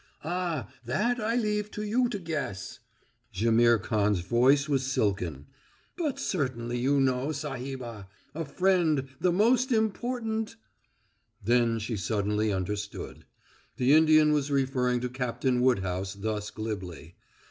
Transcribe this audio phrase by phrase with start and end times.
[0.23, 2.79] "Ah that I leave to you to guess!"
[3.31, 5.45] Jaimihr Khan's voice was silken.
[5.95, 8.07] "But certainly you know, Sahibah.
[8.33, 10.55] A friend the most important"
[11.45, 13.25] Then she suddenly understood.
[13.77, 17.13] The Indian was referring to Captain Woodhouse thus glibly.